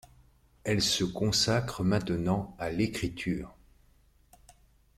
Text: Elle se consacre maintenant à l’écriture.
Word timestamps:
Elle 0.63 0.81
se 0.81 1.03
consacre 1.03 1.83
maintenant 1.83 2.55
à 2.57 2.71
l’écriture. 2.71 3.55